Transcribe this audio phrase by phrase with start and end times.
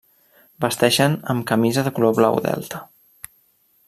[0.63, 2.81] Vesteixen amb camisa de color Blau Delta.